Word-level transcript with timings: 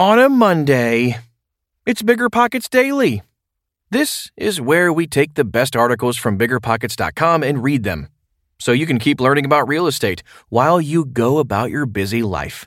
on 0.00 0.18
a 0.18 0.30
Monday. 0.30 1.18
It's 1.84 2.00
Bigger 2.00 2.30
Pockets 2.30 2.70
Daily. 2.70 3.20
This 3.90 4.30
is 4.34 4.58
where 4.58 4.90
we 4.90 5.06
take 5.06 5.34
the 5.34 5.44
best 5.44 5.76
articles 5.76 6.16
from 6.16 6.38
biggerpockets.com 6.38 7.42
and 7.42 7.62
read 7.62 7.84
them 7.84 8.08
so 8.58 8.72
you 8.72 8.86
can 8.86 8.98
keep 8.98 9.20
learning 9.20 9.44
about 9.44 9.68
real 9.68 9.86
estate 9.86 10.22
while 10.48 10.80
you 10.80 11.04
go 11.04 11.36
about 11.36 11.70
your 11.70 11.84
busy 11.84 12.22
life. 12.22 12.66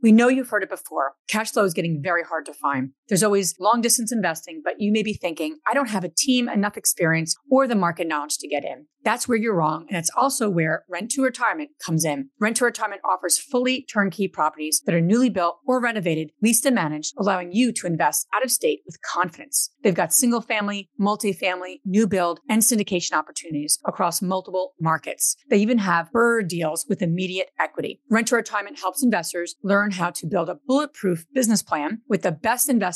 We 0.00 0.12
know 0.12 0.28
you've 0.28 0.48
heard 0.48 0.62
it 0.62 0.70
before. 0.70 1.14
Cash 1.26 1.50
flow 1.50 1.64
is 1.64 1.74
getting 1.74 2.00
very 2.00 2.22
hard 2.22 2.46
to 2.46 2.54
find. 2.54 2.92
There's 3.08 3.22
always 3.22 3.54
long 3.60 3.80
distance 3.80 4.12
investing, 4.12 4.62
but 4.64 4.80
you 4.80 4.90
may 4.92 5.02
be 5.02 5.14
thinking, 5.14 5.58
I 5.66 5.74
don't 5.74 5.90
have 5.90 6.04
a 6.04 6.08
team, 6.08 6.48
enough 6.48 6.76
experience, 6.76 7.36
or 7.50 7.66
the 7.66 7.74
market 7.74 8.08
knowledge 8.08 8.38
to 8.38 8.48
get 8.48 8.64
in. 8.64 8.86
That's 9.04 9.28
where 9.28 9.38
you're 9.38 9.54
wrong. 9.54 9.86
And 9.88 9.96
it's 9.96 10.10
also 10.16 10.50
where 10.50 10.84
Rent 10.88 11.12
to 11.12 11.22
Retirement 11.22 11.70
comes 11.84 12.04
in. 12.04 12.30
Rent 12.40 12.56
to 12.56 12.64
Retirement 12.64 13.02
offers 13.04 13.38
fully 13.38 13.82
turnkey 13.82 14.26
properties 14.26 14.82
that 14.84 14.96
are 14.96 15.00
newly 15.00 15.30
built 15.30 15.58
or 15.64 15.80
renovated, 15.80 16.32
leased 16.42 16.66
and 16.66 16.74
managed, 16.74 17.14
allowing 17.16 17.52
you 17.52 17.70
to 17.70 17.86
invest 17.86 18.26
out 18.34 18.44
of 18.44 18.50
state 18.50 18.80
with 18.84 19.00
confidence. 19.02 19.70
They've 19.84 19.94
got 19.94 20.12
single 20.12 20.40
family, 20.40 20.90
multifamily, 21.00 21.82
new 21.84 22.08
build, 22.08 22.40
and 22.48 22.62
syndication 22.62 23.12
opportunities 23.12 23.78
across 23.86 24.20
multiple 24.20 24.74
markets. 24.80 25.36
They 25.50 25.58
even 25.58 25.78
have 25.78 26.10
BRRRR 26.12 26.48
deals 26.48 26.84
with 26.88 27.00
immediate 27.00 27.50
equity. 27.60 28.00
Rent 28.10 28.26
to 28.28 28.34
Retirement 28.34 28.80
helps 28.80 29.04
investors 29.04 29.54
learn 29.62 29.92
how 29.92 30.10
to 30.10 30.26
build 30.26 30.48
a 30.48 30.58
bulletproof 30.66 31.26
business 31.32 31.62
plan 31.62 32.00
with 32.08 32.22
the 32.22 32.32
best 32.32 32.68
investment 32.68 32.95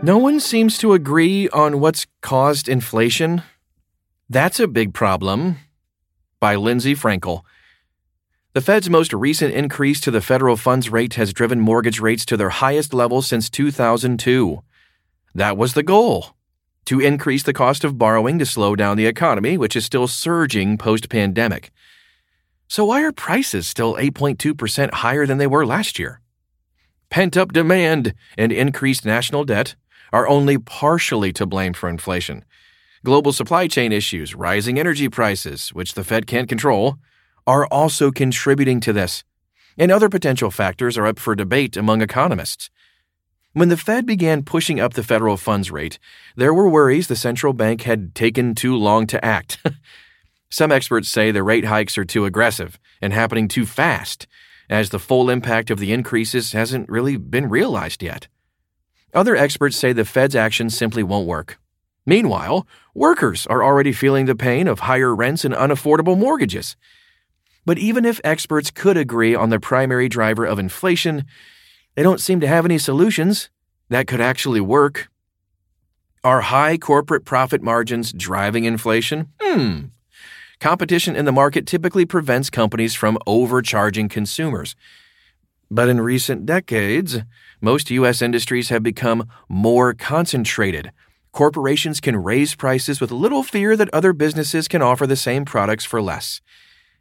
No 0.00 0.16
one 0.16 0.38
seems 0.38 0.78
to 0.78 0.92
agree 0.92 1.48
on 1.48 1.80
what's 1.80 2.06
caused 2.20 2.68
inflation. 2.68 3.42
That's 4.30 4.60
a 4.60 4.68
big 4.68 4.94
problem. 4.94 5.56
By 6.38 6.54
Lindsay 6.54 6.94
Frankel. 6.94 7.42
The 8.52 8.60
Fed's 8.60 8.88
most 8.88 9.12
recent 9.12 9.54
increase 9.54 10.00
to 10.02 10.12
the 10.12 10.20
federal 10.20 10.56
funds 10.56 10.88
rate 10.88 11.14
has 11.14 11.32
driven 11.32 11.58
mortgage 11.58 11.98
rates 11.98 12.24
to 12.26 12.36
their 12.36 12.50
highest 12.50 12.94
level 12.94 13.22
since 13.22 13.50
2002. 13.50 14.62
That 15.34 15.56
was 15.56 15.74
the 15.74 15.82
goal 15.82 16.36
to 16.84 17.00
increase 17.00 17.42
the 17.42 17.52
cost 17.52 17.82
of 17.82 17.98
borrowing 17.98 18.38
to 18.38 18.46
slow 18.46 18.76
down 18.76 18.96
the 18.96 19.06
economy, 19.06 19.58
which 19.58 19.74
is 19.74 19.84
still 19.84 20.06
surging 20.06 20.78
post 20.78 21.08
pandemic. 21.08 21.72
So, 22.68 22.84
why 22.84 23.02
are 23.02 23.12
prices 23.12 23.66
still 23.66 23.96
8.2% 23.96 24.94
higher 24.94 25.26
than 25.26 25.38
they 25.38 25.48
were 25.48 25.66
last 25.66 25.98
year? 25.98 26.20
Pent 27.10 27.36
up 27.36 27.52
demand 27.52 28.14
and 28.36 28.52
increased 28.52 29.04
national 29.04 29.44
debt 29.44 29.74
are 30.12 30.28
only 30.28 30.58
partially 30.58 31.32
to 31.32 31.46
blame 31.46 31.72
for 31.72 31.88
inflation. 31.88 32.44
Global 33.04 33.32
supply 33.32 33.68
chain 33.68 33.92
issues, 33.92 34.34
rising 34.34 34.78
energy 34.78 35.08
prices, 35.08 35.68
which 35.70 35.94
the 35.94 36.04
Fed 36.04 36.26
can't 36.26 36.48
control, 36.48 36.96
are 37.46 37.66
also 37.66 38.10
contributing 38.10 38.80
to 38.80 38.92
this. 38.92 39.24
And 39.76 39.92
other 39.92 40.08
potential 40.08 40.50
factors 40.50 40.98
are 40.98 41.06
up 41.06 41.18
for 41.18 41.34
debate 41.34 41.76
among 41.76 42.02
economists. 42.02 42.70
When 43.52 43.68
the 43.70 43.76
Fed 43.76 44.06
began 44.06 44.42
pushing 44.42 44.78
up 44.78 44.94
the 44.94 45.02
federal 45.02 45.36
funds 45.36 45.70
rate, 45.70 45.98
there 46.36 46.52
were 46.52 46.68
worries 46.68 47.08
the 47.08 47.16
central 47.16 47.52
bank 47.52 47.82
had 47.82 48.14
taken 48.14 48.54
too 48.54 48.76
long 48.76 49.06
to 49.08 49.24
act. 49.24 49.58
Some 50.50 50.72
experts 50.72 51.08
say 51.08 51.30
the 51.30 51.42
rate 51.42 51.64
hikes 51.64 51.98
are 51.98 52.04
too 52.04 52.24
aggressive 52.24 52.78
and 53.00 53.12
happening 53.12 53.48
too 53.48 53.66
fast, 53.66 54.26
as 54.68 54.90
the 54.90 54.98
full 54.98 55.30
impact 55.30 55.70
of 55.70 55.78
the 55.78 55.92
increases 55.92 56.52
hasn't 56.52 56.88
really 56.88 57.16
been 57.16 57.48
realized 57.48 58.02
yet. 58.02 58.28
Other 59.14 59.36
experts 59.36 59.76
say 59.76 59.92
the 59.92 60.04
Fed's 60.04 60.36
actions 60.36 60.76
simply 60.76 61.02
won't 61.02 61.26
work. 61.26 61.58
Meanwhile, 62.04 62.66
workers 62.94 63.46
are 63.46 63.62
already 63.62 63.92
feeling 63.92 64.26
the 64.26 64.34
pain 64.34 64.66
of 64.66 64.80
higher 64.80 65.14
rents 65.14 65.44
and 65.44 65.54
unaffordable 65.54 66.16
mortgages. 66.16 66.76
But 67.66 67.78
even 67.78 68.04
if 68.04 68.20
experts 68.24 68.70
could 68.70 68.96
agree 68.96 69.34
on 69.34 69.50
the 69.50 69.60
primary 69.60 70.08
driver 70.08 70.46
of 70.46 70.58
inflation, 70.58 71.24
they 71.94 72.02
don't 72.02 72.20
seem 72.20 72.40
to 72.40 72.46
have 72.46 72.64
any 72.64 72.78
solutions 72.78 73.50
that 73.90 74.06
could 74.06 74.20
actually 74.20 74.60
work. 74.60 75.10
Are 76.24 76.40
high 76.40 76.78
corporate 76.78 77.24
profit 77.24 77.62
margins 77.62 78.12
driving 78.12 78.64
inflation? 78.64 79.28
Hmm. 79.40 79.86
Competition 80.60 81.14
in 81.14 81.24
the 81.24 81.32
market 81.32 81.66
typically 81.66 82.04
prevents 82.04 82.50
companies 82.50 82.94
from 82.94 83.18
overcharging 83.26 84.08
consumers. 84.08 84.74
But 85.70 85.88
in 85.88 86.00
recent 86.00 86.46
decades, 86.46 87.18
most 87.60 87.90
U.S. 87.90 88.22
industries 88.22 88.70
have 88.70 88.82
become 88.82 89.28
more 89.48 89.92
concentrated. 89.92 90.92
Corporations 91.32 92.00
can 92.00 92.16
raise 92.16 92.54
prices 92.54 93.00
with 93.00 93.12
little 93.12 93.42
fear 93.42 93.76
that 93.76 93.92
other 93.92 94.12
businesses 94.12 94.66
can 94.66 94.80
offer 94.80 95.06
the 95.06 95.16
same 95.16 95.44
products 95.44 95.84
for 95.84 96.00
less. 96.00 96.40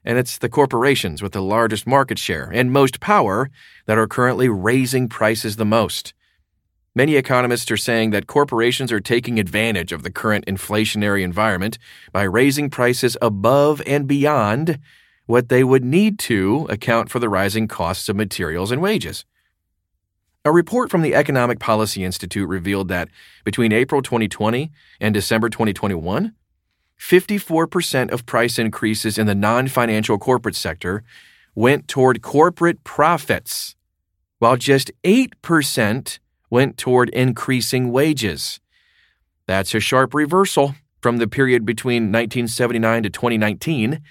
And 0.03 0.17
it's 0.17 0.37
the 0.37 0.49
corporations 0.49 1.21
with 1.21 1.31
the 1.31 1.41
largest 1.41 1.87
market 1.87 2.19
share 2.19 2.49
and 2.53 2.71
most 2.71 2.99
power 2.99 3.49
that 3.85 3.97
are 3.97 4.07
currently 4.07 4.49
raising 4.49 5.07
prices 5.07 5.55
the 5.55 5.65
most. 5.65 6.13
Many 6.93 7.15
economists 7.15 7.69
are 7.71 7.77
saying 7.77 8.09
that 8.09 8.27
corporations 8.27 8.91
are 8.91 8.99
taking 8.99 9.39
advantage 9.39 9.91
of 9.91 10.03
the 10.03 10.11
current 10.11 10.45
inflationary 10.45 11.23
environment 11.23 11.77
by 12.11 12.23
raising 12.23 12.69
prices 12.69 13.15
above 13.21 13.81
and 13.85 14.07
beyond 14.07 14.79
what 15.27 15.49
they 15.49 15.63
would 15.63 15.85
need 15.85 16.17
to 16.17 16.65
account 16.69 17.11
for 17.11 17.19
the 17.19 17.29
rising 17.29 17.67
costs 17.67 18.09
of 18.09 18.15
materials 18.15 18.71
and 18.71 18.81
wages. 18.81 19.23
A 20.43 20.51
report 20.51 20.89
from 20.89 21.01
the 21.01 21.13
Economic 21.13 21.59
Policy 21.59 22.03
Institute 22.03 22.47
revealed 22.47 22.87
that 22.87 23.09
between 23.43 23.73
April 23.73 24.01
2020 24.01 24.71
and 24.99 25.13
December 25.13 25.49
2021, 25.49 26.33
54% 26.97 28.11
of 28.11 28.25
price 28.25 28.57
increases 28.57 29.17
in 29.17 29.27
the 29.27 29.35
non 29.35 29.67
financial 29.67 30.17
corporate 30.17 30.55
sector 30.55 31.03
went 31.53 31.87
toward 31.87 32.21
corporate 32.21 32.83
profits, 32.83 33.75
while 34.39 34.55
just 34.55 34.89
8% 35.03 36.19
went 36.49 36.77
toward 36.77 37.09
increasing 37.09 37.91
wages. 37.91 38.61
That's 39.47 39.75
a 39.75 39.79
sharp 39.79 40.13
reversal 40.13 40.75
from 41.01 41.17
the 41.17 41.27
period 41.27 41.65
between 41.65 42.03
1979 42.03 43.03
to 43.03 43.09
2019 43.09 44.01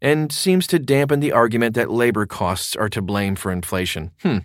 and 0.00 0.32
seems 0.32 0.66
to 0.68 0.78
dampen 0.78 1.20
the 1.20 1.32
argument 1.32 1.74
that 1.74 1.90
labor 1.90 2.26
costs 2.26 2.74
are 2.76 2.88
to 2.88 3.02
blame 3.02 3.36
for 3.36 3.52
inflation. 3.52 4.10
Hmm. 4.22 4.38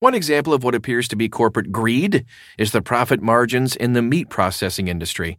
One 0.00 0.14
example 0.14 0.52
of 0.52 0.62
what 0.62 0.74
appears 0.74 1.08
to 1.08 1.16
be 1.16 1.28
corporate 1.28 1.72
greed 1.72 2.26
is 2.58 2.72
the 2.72 2.82
profit 2.82 3.22
margins 3.22 3.74
in 3.74 3.94
the 3.94 4.02
meat 4.02 4.28
processing 4.28 4.88
industry, 4.88 5.38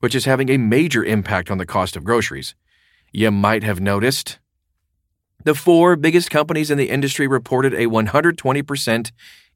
which 0.00 0.14
is 0.14 0.24
having 0.24 0.50
a 0.50 0.58
major 0.58 1.04
impact 1.04 1.50
on 1.50 1.58
the 1.58 1.66
cost 1.66 1.96
of 1.96 2.04
groceries. 2.04 2.56
You 3.12 3.30
might 3.30 3.62
have 3.62 3.80
noticed. 3.80 4.40
The 5.44 5.54
four 5.54 5.94
biggest 5.94 6.30
companies 6.30 6.70
in 6.70 6.78
the 6.78 6.90
industry 6.90 7.28
reported 7.28 7.72
a 7.74 7.86
120% 7.86 9.12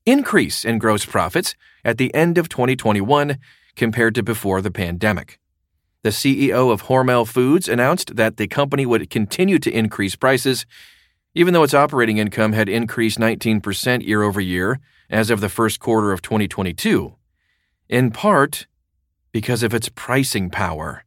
increase 0.06 0.64
in 0.64 0.78
gross 0.78 1.04
profits 1.04 1.54
at 1.84 1.98
the 1.98 2.14
end 2.14 2.38
of 2.38 2.48
2021 2.48 3.38
compared 3.74 4.14
to 4.14 4.22
before 4.22 4.62
the 4.62 4.70
pandemic. 4.70 5.40
The 6.02 6.10
CEO 6.10 6.70
of 6.70 6.84
Hormel 6.84 7.26
Foods 7.26 7.68
announced 7.68 8.14
that 8.14 8.36
the 8.36 8.46
company 8.46 8.86
would 8.86 9.10
continue 9.10 9.58
to 9.58 9.70
increase 9.70 10.14
prices, 10.14 10.64
even 11.34 11.54
though 11.54 11.64
its 11.64 11.74
operating 11.74 12.18
income 12.18 12.52
had 12.52 12.68
increased 12.68 13.18
19% 13.18 14.06
year 14.06 14.22
over 14.22 14.40
year 14.40 14.78
as 15.10 15.28
of 15.28 15.40
the 15.40 15.48
first 15.48 15.80
quarter 15.80 16.12
of 16.12 16.22
2022, 16.22 17.16
in 17.88 18.10
part 18.12 18.66
because 19.32 19.64
of 19.64 19.74
its 19.74 19.88
pricing 19.88 20.50
power. 20.50 21.04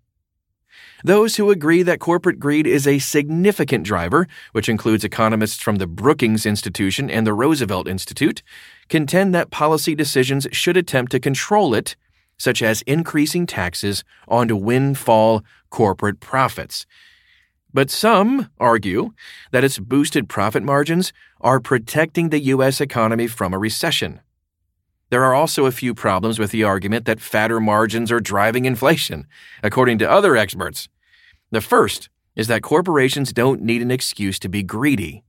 Those 1.04 1.38
who 1.38 1.50
agree 1.50 1.84
that 1.84 2.00
corporate 2.00 2.40
greed 2.40 2.68
is 2.68 2.86
a 2.86 3.00
significant 3.00 3.86
driver, 3.86 4.28
which 4.52 4.70
includes 4.70 5.04
economists 5.04 5.62
from 5.62 5.78
the 5.78 5.88
Brookings 5.88 6.46
Institution 6.46 7.10
and 7.10 7.26
the 7.26 7.34
Roosevelt 7.34 7.88
Institute, 7.88 8.44
contend 8.90 9.34
that 9.34 9.52
policy 9.52 9.96
decisions 9.96 10.48
should 10.52 10.78
attempt 10.78 11.12
to 11.14 11.20
control 11.20 11.74
it 11.74 11.96
such 12.42 12.64
as 12.64 12.82
increasing 12.88 13.46
taxes 13.46 14.04
on 14.28 14.64
windfall 14.64 15.44
corporate 15.70 16.20
profits. 16.20 16.88
But 17.72 17.92
some 17.92 18.50
argue 18.60 19.12
that 19.52 19.64
its 19.64 19.78
boosted 19.78 20.28
profit 20.28 20.64
margins 20.64 21.14
are 21.40 21.60
protecting 21.60 22.30
the 22.30 22.40
U.S. 22.54 22.82
economy 22.82 23.28
from 23.28 23.54
a 23.54 23.60
recession. 23.60 24.22
There 25.12 25.24
are 25.24 25.36
also 25.36 25.68
a 25.68 25.72
few 25.72 25.94
problems 25.94 26.40
with 26.40 26.50
the 26.50 26.64
argument 26.64 27.06
that 27.06 27.22
fatter 27.22 27.60
margins 27.60 28.12
are 28.12 28.20
driving 28.20 28.66
inflation, 28.66 29.28
according 29.62 30.00
to 30.00 30.10
other 30.10 30.36
experts. 30.36 30.90
The 31.52 31.62
first 31.62 32.10
is 32.36 32.48
that 32.48 32.64
corporations 32.64 33.32
don't 33.34 33.62
need 33.62 33.84
an 33.84 33.92
excuse 33.92 34.40
to 34.40 34.50
be 34.50 34.64
greedy. 34.64 35.24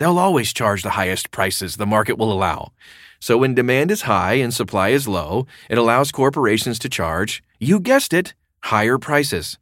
They'll 0.00 0.18
always 0.18 0.54
charge 0.54 0.82
the 0.82 0.96
highest 0.98 1.30
prices 1.30 1.76
the 1.76 1.84
market 1.84 2.16
will 2.16 2.32
allow. 2.32 2.72
So 3.20 3.36
when 3.36 3.54
demand 3.54 3.90
is 3.90 4.02
high 4.02 4.34
and 4.34 4.52
supply 4.52 4.88
is 4.88 5.06
low, 5.06 5.46
it 5.68 5.76
allows 5.76 6.10
corporations 6.10 6.78
to 6.78 6.88
charge, 6.88 7.42
you 7.58 7.78
guessed 7.78 8.14
it, 8.14 8.32
higher 8.60 8.96
prices. 8.96 9.58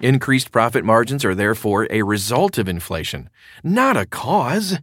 Increased 0.00 0.52
profit 0.52 0.84
margins 0.84 1.24
are 1.24 1.34
therefore 1.34 1.88
a 1.90 2.02
result 2.02 2.58
of 2.58 2.68
inflation, 2.68 3.30
not 3.64 3.96
a 3.96 4.04
cause. 4.04 4.78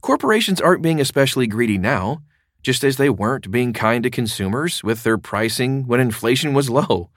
Corporations 0.00 0.62
aren't 0.62 0.82
being 0.82 0.98
especially 0.98 1.46
greedy 1.46 1.76
now, 1.76 2.22
just 2.62 2.82
as 2.82 2.96
they 2.96 3.10
weren't 3.10 3.50
being 3.50 3.74
kind 3.74 4.02
to 4.02 4.10
consumers 4.10 4.82
with 4.82 5.02
their 5.02 5.18
pricing 5.18 5.86
when 5.86 6.00
inflation 6.00 6.54
was 6.54 6.70
low. 6.70 7.10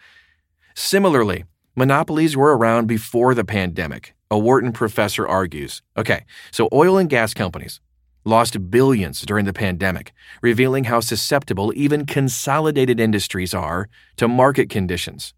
Similarly, 0.76 1.46
monopolies 1.78 2.36
were 2.36 2.58
around 2.58 2.88
before 2.88 3.34
the 3.34 3.46
pandemic, 3.46 4.16
a 4.32 4.40
Wharton 4.40 4.72
professor 4.72 5.28
argues. 5.28 5.84
Okay, 5.98 6.26
so 6.52 6.70
oil 6.74 6.98
and 6.98 7.10
gas 7.10 7.34
companies, 7.34 7.82
lost 8.24 8.72
billions 8.72 9.22
during 9.22 9.46
the 9.46 9.54
pandemic, 9.54 10.14
revealing 10.42 10.86
how 10.86 11.02
susceptible 11.02 11.74
even 11.76 12.06
consolidated 12.06 13.00
industries 13.00 13.54
are 13.54 13.90
to 14.16 14.28
market 14.28 14.70
conditions. 14.70 15.34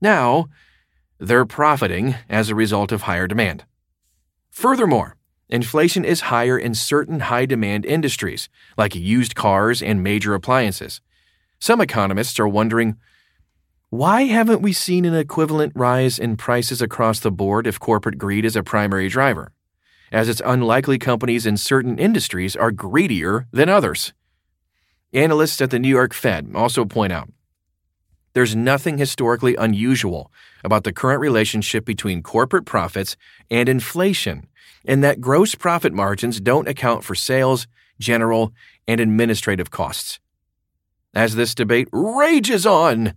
Now, 0.00 0.46
they're 1.18 1.44
profiting 1.44 2.14
as 2.28 2.48
a 2.48 2.54
result 2.54 2.90
of 2.90 3.02
higher 3.02 3.26
demand. 3.26 3.64
Furthermore, 4.50 5.16
inflation 5.48 6.04
is 6.04 6.32
higher 6.32 6.58
in 6.58 6.74
certain 6.74 7.20
high 7.20 7.46
demand 7.46 7.84
industries, 7.84 8.48
like 8.78 8.94
used 8.94 9.34
cars 9.34 9.82
and 9.82 10.02
major 10.02 10.34
appliances. 10.34 11.00
Some 11.58 11.80
economists 11.80 12.40
are 12.40 12.48
wondering 12.48 12.96
why 13.96 14.22
haven't 14.22 14.62
we 14.62 14.72
seen 14.72 15.04
an 15.04 15.14
equivalent 15.14 15.72
rise 15.74 16.18
in 16.18 16.36
prices 16.36 16.82
across 16.82 17.20
the 17.20 17.30
board 17.30 17.66
if 17.66 17.80
corporate 17.80 18.18
greed 18.18 18.44
is 18.44 18.56
a 18.56 18.62
primary 18.62 19.08
driver? 19.08 19.52
as 20.12 20.28
it's 20.28 20.42
unlikely 20.44 20.98
companies 20.98 21.46
in 21.46 21.56
certain 21.56 21.98
industries 21.98 22.56
are 22.56 22.70
greedier 22.70 23.46
than 23.52 23.68
others. 23.68 24.12
Analysts 25.12 25.60
at 25.60 25.70
the 25.70 25.78
New 25.78 25.88
York 25.88 26.14
Fed 26.14 26.50
also 26.54 26.84
point 26.84 27.12
out 27.12 27.28
there's 28.34 28.54
nothing 28.54 28.98
historically 28.98 29.56
unusual 29.56 30.30
about 30.62 30.84
the 30.84 30.92
current 30.92 31.20
relationship 31.20 31.86
between 31.86 32.22
corporate 32.22 32.66
profits 32.66 33.16
and 33.50 33.66
inflation, 33.66 34.46
and 34.84 35.02
that 35.02 35.22
gross 35.22 35.54
profit 35.54 35.92
margins 35.94 36.38
don't 36.38 36.68
account 36.68 37.02
for 37.02 37.14
sales, 37.14 37.66
general, 37.98 38.52
and 38.86 39.00
administrative 39.00 39.70
costs. 39.70 40.20
As 41.14 41.34
this 41.34 41.54
debate 41.54 41.88
rages 41.92 42.66
on, 42.66 43.14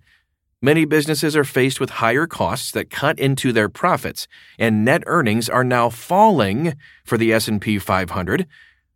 Many 0.61 0.83
businesses 0.83 1.37
are 1.37 1.45
faced 1.45 1.80
with 1.80 1.89
higher 1.89 2.28
costs 2.28 2.71
that 2.71 2.89
cut 2.89 3.18
into 3.18 3.54
their 3.54 3.69
profits, 3.69 4.28
and 4.57 4.83
net 4.83 5.04
earnings 5.06 5.47
are 5.47 5.63
now 5.63 5.89
falling 5.89 6.75
for 7.06 7.18
the 7.18 7.31
S&P 7.31 7.80
500 7.80 8.45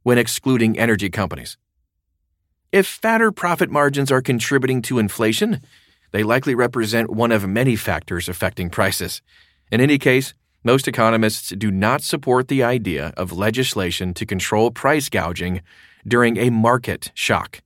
when 0.02 0.18
excluding 0.18 0.78
energy 0.78 1.10
companies. 1.10 1.58
If 2.74 2.86
fatter 2.86 3.32
profit 3.32 3.70
margins 3.70 4.12
are 4.12 4.22
contributing 4.22 4.82
to 4.84 5.00
inflation, 5.00 5.62
they 6.12 6.22
likely 6.24 6.54
represent 6.54 7.12
one 7.12 7.32
of 7.32 7.48
many 7.48 7.78
factors 7.78 8.28
affecting 8.28 8.70
prices. 8.70 9.22
In 9.72 9.80
any 9.80 9.98
case, 9.98 10.34
most 10.66 10.86
economists 10.86 11.50
do 11.52 11.72
not 11.72 12.02
support 12.02 12.50
the 12.50 12.62
idea 12.62 13.14
of 13.16 13.32
legislation 13.32 14.14
to 14.16 14.26
control 14.26 14.70
price 14.70 15.08
gouging 15.08 15.62
during 16.06 16.36
a 16.36 16.50
market 16.50 17.12
shock. 17.14 17.62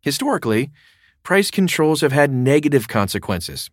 Historically, 0.00 0.70
price 1.28 1.50
controls 1.50 2.00
have 2.00 2.10
had 2.10 2.32
negative 2.32 2.88
consequences. 2.88 3.68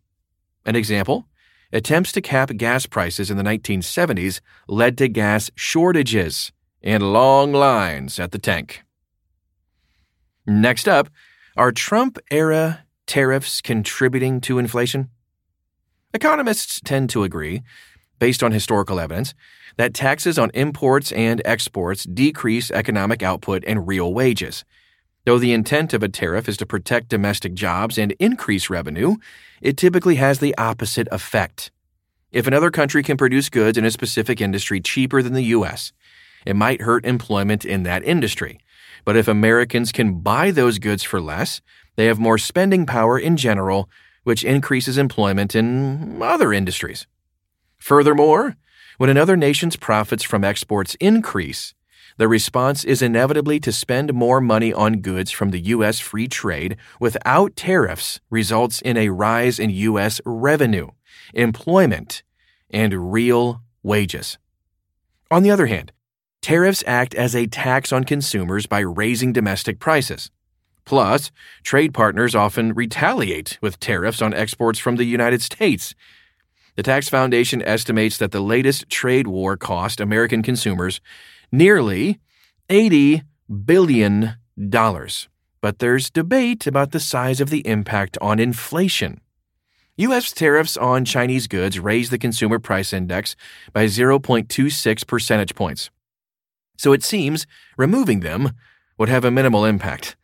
An 0.66 0.76
example 0.76 1.24
attempts 1.72 2.12
to 2.12 2.20
cap 2.20 2.52
gas 2.58 2.86
prices 2.86 3.32
in 3.32 3.38
the 3.38 3.44
1970s 3.44 4.42
led 4.68 4.98
to 4.98 5.08
gas 5.08 5.50
shortages 5.56 6.52
and 6.84 7.14
long 7.14 7.54
lines 7.54 8.20
at 8.20 8.34
the 8.34 8.38
tank. 8.38 8.84
Next 10.46 10.86
up, 10.86 11.08
are 11.56 11.72
Trump 11.72 12.18
era 12.30 12.84
tariffs 13.08 13.62
contributing 13.62 14.42
to 14.42 14.60
inflation? 14.60 15.10
Economists 16.14 16.82
tend 16.84 17.10
to 17.12 17.24
agree, 17.24 17.64
based 18.20 18.44
on 18.44 18.52
historical 18.52 19.00
evidence, 19.00 19.34
that 19.78 19.94
taxes 19.94 20.38
on 20.38 20.52
imports 20.54 21.14
and 21.14 21.42
exports 21.46 22.04
decrease 22.04 22.70
economic 22.70 23.24
output 23.24 23.64
and 23.66 23.88
real 23.88 24.14
wages 24.14 24.66
Though 25.26 25.40
the 25.40 25.54
intent 25.54 25.94
of 25.94 26.04
a 26.04 26.10
tariff 26.10 26.48
is 26.48 26.58
to 26.58 26.68
protect 26.68 27.10
domestic 27.10 27.56
jobs 27.56 27.98
and 27.98 28.12
increase 28.20 28.70
revenue, 28.70 29.16
it 29.60 29.76
typically 29.76 30.16
has 30.16 30.40
the 30.40 30.56
opposite 30.56 31.08
effect. 31.12 31.72
If 32.32 32.46
another 32.46 32.70
country 32.70 33.02
can 33.02 33.18
produce 33.18 33.50
goods 33.50 33.78
in 33.78 33.86
a 33.86 33.92
specific 33.92 34.40
industry 34.40 34.80
cheaper 34.80 35.24
than 35.24 35.34
the 35.34 35.46
U.S., 35.46 35.92
it 36.46 36.56
might 36.56 36.82
hurt 36.82 37.06
employment 37.06 37.66
in 37.66 37.84
that 37.84 38.04
industry. 38.04 38.60
But 39.04 39.18
if 39.18 39.28
Americans 39.28 39.92
can 39.92 40.20
buy 40.20 40.52
those 40.52 40.78
goods 40.78 41.02
for 41.02 41.20
less, 41.20 41.62
they 41.96 42.06
have 42.06 42.20
more 42.20 42.38
spending 42.38 42.86
power 42.86 43.18
in 43.18 43.36
general, 43.36 43.90
which 44.24 44.44
increases 44.44 44.98
employment 44.98 45.56
in 45.56 46.22
other 46.22 46.54
industries. 46.54 47.08
Furthermore, 47.78 48.58
when 48.98 49.10
another 49.10 49.36
nation's 49.36 49.76
profits 49.76 50.24
from 50.24 50.44
exports 50.44 50.96
increase, 51.00 51.74
the 52.18 52.28
response 52.28 52.86
is 52.86 53.02
inevitably 53.02 53.60
to 53.60 53.72
spend 53.72 54.14
more 54.14 54.40
money 54.40 54.72
on 54.72 55.02
goods 55.02 55.32
from 55.32 55.52
the 55.52 55.60
U.S. 55.60 56.00
free 56.00 56.28
trade 56.28 56.78
without 57.00 57.56
tariffs 57.56 58.22
results 58.30 58.82
in 58.82 58.96
a 58.96 59.10
rise 59.10 59.60
in 59.60 59.70
U.S. 59.70 60.22
revenue, 60.26 60.90
employment, 61.34 62.24
and 62.70 63.12
real 63.12 63.62
wages. 63.84 64.38
On 65.30 65.44
the 65.44 65.52
other 65.52 65.66
hand, 65.66 65.92
tariffs 66.42 66.84
act 66.88 67.14
as 67.16 67.36
a 67.36 67.48
tax 67.48 67.92
on 67.92 68.06
consumers 68.06 68.66
by 68.66 68.80
raising 68.80 69.34
domestic 69.34 69.80
prices. 69.80 70.32
Plus, 70.86 71.32
trade 71.64 71.94
partners 71.94 72.36
often 72.36 72.74
retaliate 72.74 73.58
with 73.62 73.80
tariffs 73.80 74.22
on 74.22 74.34
exports 74.34 74.80
from 74.80 74.96
the 74.96 75.04
United 75.04 75.42
States. 75.42 75.96
The 76.76 76.84
Tax 76.84 77.10
Foundation 77.10 77.62
estimates 77.62 78.18
that 78.18 78.32
the 78.32 78.42
latest 78.42 78.90
trade 78.90 79.28
war 79.28 79.58
cost 79.58 80.00
American 80.00 80.44
consumers 80.44 81.02
nearly 81.52 82.20
$80 82.70 83.24
billion. 83.66 84.36
But 85.62 85.80
there's 85.80 86.10
debate 86.10 86.68
about 86.68 86.92
the 86.92 87.00
size 87.00 87.42
of 87.42 87.50
the 87.50 87.66
impact 87.68 88.18
on 88.22 88.40
inflation. 88.40 89.22
U.S. 89.98 90.32
tariffs 90.32 90.76
on 90.76 91.06
Chinese 91.06 91.48
goods 91.48 91.80
raised 91.80 92.12
the 92.12 92.18
consumer 92.18 92.60
price 92.60 92.92
index 92.92 93.36
by 93.72 93.86
0.26 93.86 95.08
percentage 95.08 95.56
points. 95.56 95.90
So 96.78 96.92
it 96.92 97.04
seems 97.04 97.48
removing 97.78 98.20
them 98.20 98.52
would 98.98 99.10
have 99.10 99.24
a 99.24 99.32
minimal 99.32 99.64
impact. 99.64 100.18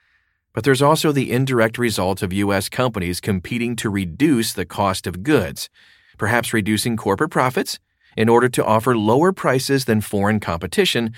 But 0.53 0.65
there's 0.65 0.81
also 0.81 1.13
the 1.13 1.31
indirect 1.31 1.77
result 1.77 2.21
of 2.21 2.33
U.S. 2.33 2.67
companies 2.67 3.21
competing 3.21 3.77
to 3.77 3.89
reduce 3.89 4.51
the 4.51 4.65
cost 4.65 5.07
of 5.07 5.23
goods, 5.23 5.69
perhaps 6.17 6.53
reducing 6.53 6.97
corporate 6.97 7.31
profits 7.31 7.79
in 8.15 8.29
order 8.29 8.49
to 8.49 8.65
offer 8.65 8.95
lower 8.95 9.31
prices 9.31 9.85
than 9.85 10.01
foreign 10.01 10.39
competition, 10.39 11.13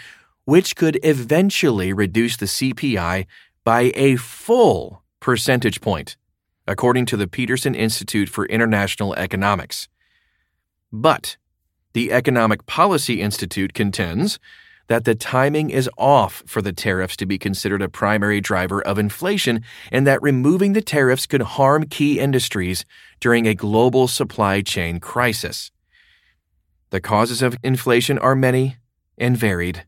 which 0.46 0.76
could 0.76 1.00
eventually 1.04 1.94
reduce 1.94 2.38
the 2.38 2.46
CPI 2.46 3.26
by 3.64 3.92
a 3.96 4.16
full 4.18 5.04
percentage 5.20 5.82
point 5.82 6.18
according 6.68 7.06
to 7.06 7.18
the 7.18 7.28
Peterson 7.28 7.76
Institute 7.76 8.30
for 8.30 8.46
International 8.46 9.14
Economics. 9.16 9.90
But 10.92 11.38
the 11.94 12.12
Economic 12.12 12.66
Policy 12.66 13.22
Institute 13.22 13.74
contends 13.74 14.40
that 14.88 15.06
the 15.06 15.16
timing 15.16 15.70
is 15.70 15.90
off 15.98 16.44
for 16.46 16.62
the 16.62 16.74
tariffs 16.74 17.16
to 17.18 17.26
be 17.26 17.38
considered 17.38 17.82
a 17.82 17.90
primary 17.90 18.42
driver 18.42 18.82
of 18.82 19.00
inflation 19.00 19.62
and 19.92 20.06
that 20.06 20.22
removing 20.22 20.74
the 20.74 20.82
tariffs 20.82 21.26
could 21.26 21.42
harm 21.42 21.86
key 21.86 22.20
industries 22.20 22.86
during 23.20 23.46
a 23.46 23.56
global 23.56 24.08
supply 24.08 24.62
chain 24.62 25.00
crisis. 25.00 25.72
The 26.94 27.02
causes 27.02 27.42
of 27.42 27.58
inflation 27.64 28.20
are 28.20 28.36
many 28.36 28.78
and 29.18 29.36
varied. 29.36 29.84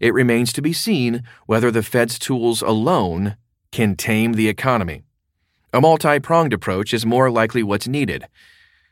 It 0.00 0.12
remains 0.12 0.52
to 0.54 0.60
be 0.60 0.72
seen 0.72 1.22
whether 1.46 1.70
the 1.70 1.84
Fed's 1.84 2.18
tools 2.18 2.60
alone 2.60 3.36
can 3.70 3.94
tame 3.94 4.32
the 4.32 4.48
economy. 4.48 5.04
A 5.72 5.80
multi 5.80 6.18
pronged 6.18 6.52
approach 6.52 6.92
is 6.92 7.06
more 7.06 7.30
likely 7.30 7.62
what's 7.62 7.86
needed. 7.86 8.26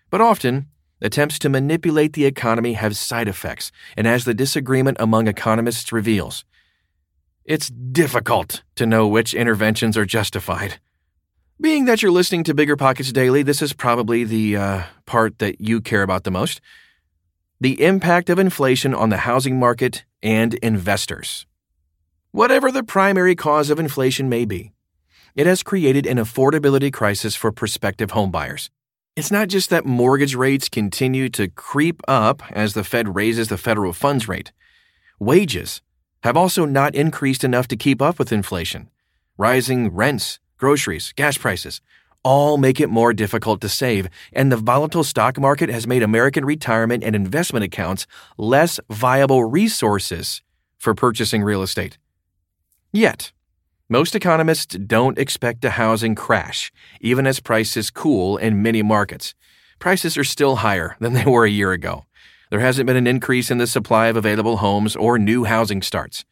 But 0.08 0.20
often, 0.20 0.68
attempts 1.02 1.36
to 1.40 1.48
manipulate 1.48 2.12
the 2.12 2.26
economy 2.26 2.74
have 2.74 2.96
side 2.96 3.26
effects, 3.26 3.72
and 3.96 4.06
as 4.06 4.24
the 4.24 4.34
disagreement 4.34 4.98
among 5.00 5.26
economists 5.26 5.90
reveals, 5.90 6.44
it's 7.44 7.70
difficult 7.70 8.62
to 8.76 8.86
know 8.86 9.08
which 9.08 9.34
interventions 9.34 9.96
are 9.96 10.06
justified. 10.06 10.78
Being 11.60 11.86
that 11.86 12.02
you're 12.02 12.12
listening 12.12 12.44
to 12.44 12.54
Bigger 12.54 12.76
Pockets 12.76 13.10
Daily, 13.10 13.42
this 13.42 13.62
is 13.62 13.72
probably 13.72 14.22
the 14.22 14.56
uh, 14.56 14.82
part 15.06 15.40
that 15.40 15.60
you 15.60 15.80
care 15.80 16.02
about 16.02 16.22
the 16.22 16.30
most 16.30 16.60
the 17.60 17.82
impact 17.84 18.30
of 18.30 18.38
inflation 18.38 18.94
on 18.94 19.08
the 19.08 19.18
housing 19.18 19.58
market 19.58 20.04
and 20.22 20.54
investors. 20.54 21.44
Whatever 22.30 22.70
the 22.70 22.84
primary 22.84 23.34
cause 23.34 23.68
of 23.68 23.80
inflation 23.80 24.28
may 24.28 24.44
be, 24.44 24.72
it 25.34 25.46
has 25.46 25.64
created 25.64 26.06
an 26.06 26.18
affordability 26.18 26.92
crisis 26.92 27.34
for 27.34 27.50
prospective 27.50 28.12
homebuyers. 28.12 28.70
It's 29.16 29.32
not 29.32 29.48
just 29.48 29.70
that 29.70 29.84
mortgage 29.84 30.36
rates 30.36 30.68
continue 30.68 31.28
to 31.30 31.48
creep 31.48 32.00
up 32.06 32.42
as 32.52 32.74
the 32.74 32.84
Fed 32.84 33.16
raises 33.16 33.48
the 33.48 33.58
federal 33.58 33.92
funds 33.92 34.28
rate. 34.28 34.52
Wages 35.18 35.82
have 36.22 36.36
also 36.36 36.64
not 36.64 36.94
increased 36.94 37.42
enough 37.42 37.66
to 37.68 37.76
keep 37.76 38.00
up 38.00 38.20
with 38.20 38.32
inflation. 38.32 38.88
Rising 39.36 39.88
rents, 39.92 40.38
groceries, 40.58 41.12
gas 41.16 41.36
prices 41.36 41.80
all 42.28 42.58
make 42.58 42.78
it 42.78 42.90
more 42.90 43.14
difficult 43.14 43.58
to 43.62 43.70
save, 43.70 44.06
and 44.34 44.52
the 44.52 44.56
volatile 44.58 45.02
stock 45.02 45.40
market 45.40 45.70
has 45.70 45.86
made 45.86 46.02
American 46.02 46.44
retirement 46.44 47.02
and 47.02 47.16
investment 47.16 47.64
accounts 47.64 48.06
less 48.36 48.78
viable 48.90 49.44
resources 49.44 50.42
for 50.76 50.94
purchasing 50.94 51.42
real 51.42 51.62
estate. 51.62 51.96
Yet, 52.92 53.32
most 53.88 54.14
economists 54.14 54.76
don't 54.76 55.18
expect 55.18 55.64
a 55.64 55.70
housing 55.70 56.14
crash, 56.14 56.70
even 57.00 57.26
as 57.26 57.40
prices 57.40 57.90
cool 57.90 58.36
in 58.36 58.60
many 58.60 58.82
markets. 58.82 59.34
Prices 59.78 60.18
are 60.18 60.24
still 60.24 60.56
higher 60.56 60.96
than 61.00 61.14
they 61.14 61.24
were 61.24 61.46
a 61.46 61.50
year 61.60 61.72
ago. 61.72 62.04
There 62.50 62.60
hasn't 62.60 62.86
been 62.86 62.96
an 62.96 63.06
increase 63.06 63.50
in 63.50 63.56
the 63.56 63.66
supply 63.66 64.08
of 64.08 64.16
available 64.16 64.58
homes 64.58 64.94
or 64.96 65.18
new 65.18 65.44
housing 65.44 65.80
starts. 65.80 66.26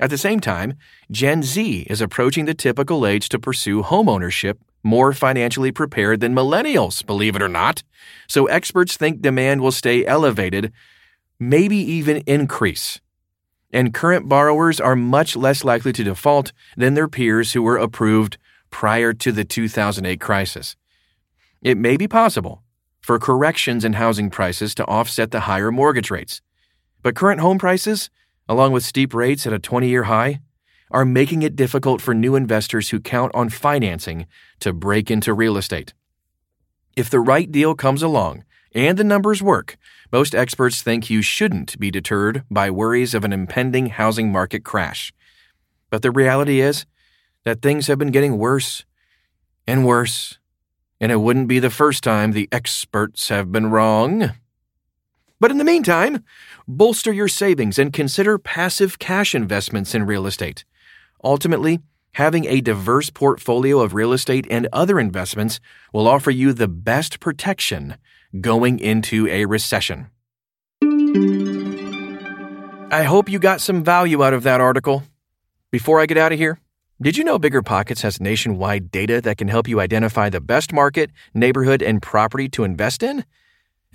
At 0.00 0.10
the 0.10 0.18
same 0.18 0.40
time, 0.40 0.74
Gen 1.10 1.42
Z 1.42 1.86
is 1.88 2.00
approaching 2.00 2.44
the 2.44 2.54
typical 2.54 3.06
age 3.06 3.28
to 3.30 3.38
pursue 3.38 3.82
homeownership 3.82 4.58
more 4.82 5.12
financially 5.12 5.72
prepared 5.72 6.20
than 6.20 6.34
millennials, 6.34 7.04
believe 7.04 7.36
it 7.36 7.42
or 7.42 7.48
not. 7.48 7.82
So 8.28 8.46
experts 8.46 8.96
think 8.96 9.22
demand 9.22 9.60
will 9.62 9.72
stay 9.72 10.04
elevated, 10.04 10.72
maybe 11.38 11.76
even 11.76 12.18
increase 12.26 13.00
and 13.74 13.92
current 13.92 14.28
borrowers 14.28 14.80
are 14.80 14.94
much 14.94 15.34
less 15.34 15.64
likely 15.64 15.92
to 15.92 16.04
default 16.04 16.52
than 16.76 16.94
their 16.94 17.08
peers 17.08 17.52
who 17.52 17.62
were 17.62 17.76
approved 17.76 18.38
prior 18.70 19.12
to 19.12 19.32
the 19.32 19.44
2008 19.44 20.20
crisis. 20.20 20.76
It 21.60 21.76
may 21.76 21.96
be 21.96 22.06
possible 22.06 22.62
for 23.00 23.18
corrections 23.18 23.84
in 23.84 23.94
housing 23.94 24.30
prices 24.30 24.76
to 24.76 24.86
offset 24.86 25.32
the 25.32 25.40
higher 25.40 25.72
mortgage 25.72 26.10
rates, 26.10 26.40
but 27.02 27.16
current 27.16 27.40
home 27.40 27.58
prices, 27.58 28.10
along 28.48 28.72
with 28.72 28.84
steep 28.84 29.14
rates 29.14 29.46
at 29.46 29.52
a 29.52 29.58
20 29.58 29.88
year 29.88 30.04
high, 30.04 30.40
are 30.90 31.04
making 31.04 31.42
it 31.42 31.56
difficult 31.56 32.00
for 32.00 32.14
new 32.14 32.36
investors 32.36 32.90
who 32.90 33.00
count 33.00 33.32
on 33.34 33.48
financing 33.48 34.26
to 34.60 34.72
break 34.72 35.10
into 35.10 35.34
real 35.34 35.56
estate. 35.56 35.92
If 36.96 37.10
the 37.10 37.20
right 37.20 37.50
deal 37.50 37.74
comes 37.74 38.02
along 38.02 38.44
and 38.74 38.96
the 38.96 39.04
numbers 39.04 39.42
work, 39.42 39.76
most 40.12 40.34
experts 40.34 40.82
think 40.82 41.10
you 41.10 41.22
shouldn't 41.22 41.78
be 41.80 41.90
deterred 41.90 42.44
by 42.50 42.70
worries 42.70 43.14
of 43.14 43.24
an 43.24 43.32
impending 43.32 43.86
housing 43.86 44.30
market 44.30 44.62
crash. 44.62 45.12
But 45.90 46.02
the 46.02 46.12
reality 46.12 46.60
is 46.60 46.86
that 47.44 47.62
things 47.62 47.88
have 47.88 47.98
been 47.98 48.12
getting 48.12 48.38
worse 48.38 48.84
and 49.66 49.86
worse, 49.86 50.38
and 51.00 51.10
it 51.10 51.16
wouldn't 51.16 51.48
be 51.48 51.58
the 51.58 51.70
first 51.70 52.04
time 52.04 52.32
the 52.32 52.48
experts 52.52 53.28
have 53.28 53.50
been 53.50 53.70
wrong. 53.70 54.30
But 55.44 55.50
in 55.50 55.58
the 55.58 55.64
meantime, 55.64 56.24
bolster 56.66 57.12
your 57.12 57.28
savings 57.28 57.78
and 57.78 57.92
consider 57.92 58.38
passive 58.38 58.98
cash 58.98 59.34
investments 59.34 59.94
in 59.94 60.06
real 60.06 60.26
estate. 60.26 60.64
Ultimately, 61.22 61.80
having 62.12 62.46
a 62.46 62.62
diverse 62.62 63.10
portfolio 63.10 63.80
of 63.80 63.92
real 63.92 64.14
estate 64.14 64.46
and 64.48 64.66
other 64.72 64.98
investments 64.98 65.60
will 65.92 66.08
offer 66.08 66.30
you 66.30 66.54
the 66.54 66.66
best 66.66 67.20
protection 67.20 67.98
going 68.40 68.78
into 68.78 69.28
a 69.28 69.44
recession. 69.44 70.06
I 72.90 73.02
hope 73.02 73.28
you 73.28 73.38
got 73.38 73.60
some 73.60 73.84
value 73.84 74.24
out 74.24 74.32
of 74.32 74.44
that 74.44 74.62
article. 74.62 75.02
Before 75.70 76.00
I 76.00 76.06
get 76.06 76.16
out 76.16 76.32
of 76.32 76.38
here, 76.38 76.58
did 77.02 77.18
you 77.18 77.24
know 77.24 77.38
Bigger 77.38 77.60
Pockets 77.60 78.00
has 78.00 78.18
nationwide 78.18 78.90
data 78.90 79.20
that 79.20 79.36
can 79.36 79.48
help 79.48 79.68
you 79.68 79.78
identify 79.78 80.30
the 80.30 80.40
best 80.40 80.72
market, 80.72 81.10
neighborhood, 81.34 81.82
and 81.82 82.00
property 82.00 82.48
to 82.48 82.64
invest 82.64 83.02
in? 83.02 83.26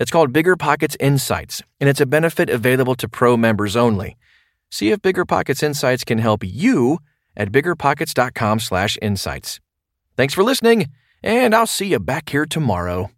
It's 0.00 0.10
called 0.10 0.32
Bigger 0.32 0.56
Pockets 0.56 0.96
Insights, 0.98 1.62
and 1.78 1.90
it's 1.90 2.00
a 2.00 2.06
benefit 2.06 2.48
available 2.48 2.94
to 2.94 3.06
pro 3.06 3.36
members 3.36 3.76
only. 3.76 4.16
See 4.70 4.92
if 4.92 5.02
Bigger 5.02 5.26
Pockets 5.26 5.62
Insights 5.62 6.04
can 6.04 6.16
help 6.16 6.42
you 6.42 7.00
at 7.36 7.52
biggerpockets.com/insights. 7.52 9.60
Thanks 10.16 10.34
for 10.34 10.42
listening, 10.42 10.86
and 11.22 11.54
I'll 11.54 11.66
see 11.66 11.88
you 11.88 12.00
back 12.00 12.30
here 12.30 12.46
tomorrow. 12.46 13.10